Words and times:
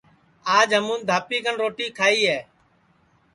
آج 0.57 0.67
ہمون 0.77 0.99
دھاپی 1.09 1.37
کن 1.43 1.55
روٹی 1.61 1.87
کھائی 1.97 2.19
ہے 2.29 2.39